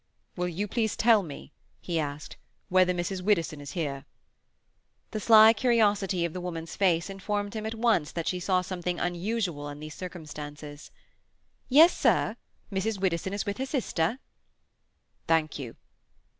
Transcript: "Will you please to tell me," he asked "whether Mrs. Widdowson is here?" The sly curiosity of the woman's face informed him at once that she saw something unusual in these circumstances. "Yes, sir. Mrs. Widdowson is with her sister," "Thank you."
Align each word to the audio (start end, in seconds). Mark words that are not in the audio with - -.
"Will 0.35 0.47
you 0.47 0.67
please 0.67 0.93
to 0.93 0.97
tell 0.97 1.21
me," 1.21 1.51
he 1.79 1.99
asked 1.99 2.35
"whether 2.69 2.91
Mrs. 2.91 3.21
Widdowson 3.21 3.61
is 3.61 3.73
here?" 3.73 4.05
The 5.11 5.19
sly 5.19 5.53
curiosity 5.53 6.25
of 6.25 6.33
the 6.33 6.41
woman's 6.41 6.75
face 6.75 7.07
informed 7.07 7.53
him 7.53 7.67
at 7.67 7.75
once 7.75 8.11
that 8.13 8.27
she 8.27 8.39
saw 8.39 8.61
something 8.63 8.99
unusual 8.99 9.69
in 9.69 9.79
these 9.79 9.93
circumstances. 9.93 10.89
"Yes, 11.69 11.95
sir. 11.95 12.35
Mrs. 12.71 12.99
Widdowson 12.99 13.33
is 13.33 13.45
with 13.45 13.59
her 13.59 13.65
sister," 13.67 14.17
"Thank 15.27 15.59
you." 15.59 15.75